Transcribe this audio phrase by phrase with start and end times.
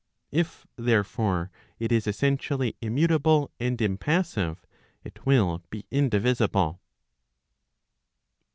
[0.31, 4.65] If, therefore, it is essentially immutable and impassive,
[5.03, 6.81] it will be indivisible.